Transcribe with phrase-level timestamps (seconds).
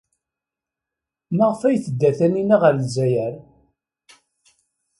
[1.37, 3.33] Maɣef ay tedda Taninna ɣer Lezzayer?